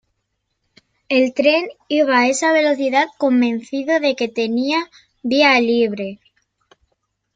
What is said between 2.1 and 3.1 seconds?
a esa velocidad